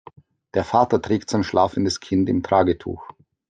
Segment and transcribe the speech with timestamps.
[0.55, 3.07] Der Vater trägt sein schlafendes Kind im Tragetuch.